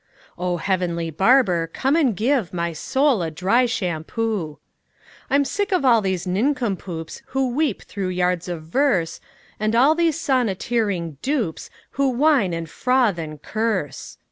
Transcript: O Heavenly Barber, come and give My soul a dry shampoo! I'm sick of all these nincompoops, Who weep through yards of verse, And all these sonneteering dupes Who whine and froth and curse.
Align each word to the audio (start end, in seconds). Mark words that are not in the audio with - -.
O 0.35 0.57
Heavenly 0.57 1.11
Barber, 1.11 1.67
come 1.67 1.95
and 1.95 2.15
give 2.15 2.55
My 2.55 2.73
soul 2.73 3.21
a 3.21 3.29
dry 3.29 3.67
shampoo! 3.67 4.57
I'm 5.29 5.45
sick 5.45 5.71
of 5.71 5.85
all 5.85 6.01
these 6.01 6.25
nincompoops, 6.25 7.21
Who 7.27 7.51
weep 7.51 7.83
through 7.83 8.09
yards 8.09 8.47
of 8.47 8.63
verse, 8.63 9.21
And 9.59 9.75
all 9.75 9.93
these 9.93 10.17
sonneteering 10.17 11.17
dupes 11.21 11.69
Who 11.91 12.09
whine 12.09 12.51
and 12.51 12.67
froth 12.67 13.19
and 13.19 13.39
curse. 13.43 14.17